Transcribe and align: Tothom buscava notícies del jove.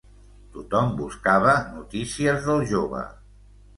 Tothom 0.55 0.95
buscava 1.01 1.55
notícies 1.75 2.49
del 2.49 2.67
jove. 2.73 3.05